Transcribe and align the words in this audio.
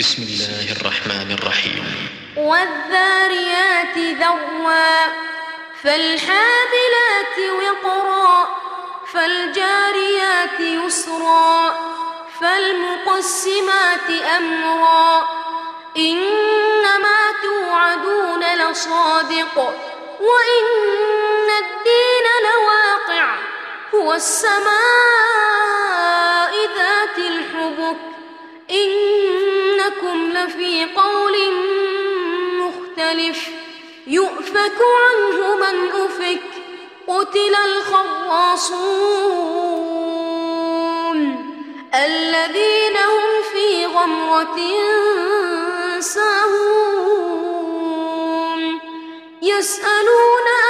بسم 0.00 0.22
الله 0.22 0.72
الرحمن 0.80 1.28
الرحيم. 1.38 1.84
والذاريات 2.36 3.96
ذروا 3.98 5.06
فالحاملات 5.82 7.36
وقرا 7.60 8.48
فالجاريات 9.12 10.60
يسرا 10.60 11.74
فالمقسمات 12.40 14.10
أمرا. 14.36 15.28
إنما 15.96 17.20
توعدون 17.42 18.42
لصادق 18.56 19.56
وإن 20.20 20.66
الدين 21.64 22.26
لواقع 22.46 23.26
هو 23.94 24.14
السماء 24.14 24.70
ذات 26.78 27.18
الحبك. 27.18 27.96
إنكم 30.02 30.32
لفي 30.32 30.84
قول 30.84 31.36
مختلف 32.58 33.48
يؤفك 34.06 34.78
عنه 35.00 35.54
من 35.56 35.90
أفك 35.92 36.40
قتل 37.08 37.54
الخراصون 37.64 38.70
الذين 41.94 42.96
هم 42.96 43.42
في 43.52 43.86
غمرة 43.86 44.58
ساهون 46.00 47.40
يسألون 49.42 50.46
أيان 50.66 50.69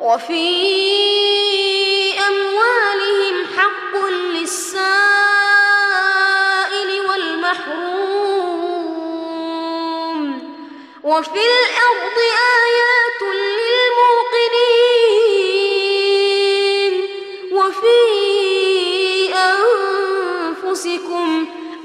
وفي 0.00 0.44
أموالهم 2.28 3.36
حق 3.58 3.92
للسائل 4.08 4.90
والمحروم 7.08 8.14
وفي 11.02 11.30
الأرض 11.30 12.18
آيات 12.64 13.22
للموقنين 13.22 13.63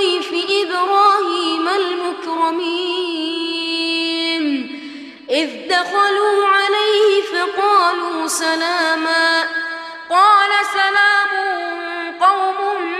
ضيف 0.00 0.30
إبراهيم 0.50 1.68
المكرمين. 1.68 2.80
إذ 5.30 5.68
دخلوا 5.68 6.46
عليه 6.46 7.22
فقالوا 7.22 8.26
سلاما. 8.26 9.48
قال 10.10 10.50
سلام 10.72 11.32
قوم 12.20 12.99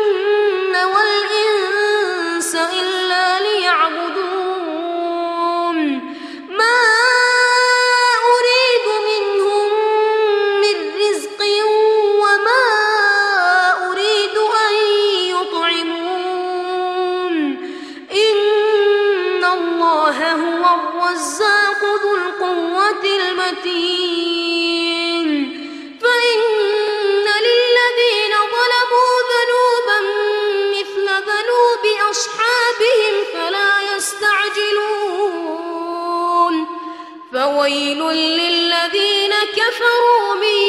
فويل 37.41 37.99
للذين 38.11 39.33
كفروا 39.55 40.35
من 40.35 40.59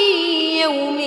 يوم 0.63 1.01